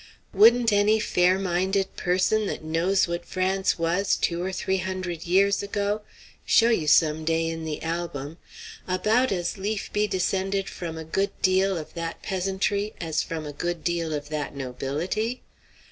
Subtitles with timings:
[0.33, 5.61] "Wouldn't any fair minded person that knows what France was two or three hundred years
[5.61, 6.01] ago
[6.43, 8.39] show you some day in the 'Album'
[8.87, 13.53] about as lief be descended from a good deal of that peasantry as from a
[13.53, 15.43] good deal of that nobility?